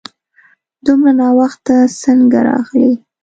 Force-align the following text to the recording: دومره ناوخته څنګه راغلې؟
دومره 0.85 1.11
ناوخته 1.19 1.75
څنګه 2.01 2.39
راغلې؟ 2.47 2.91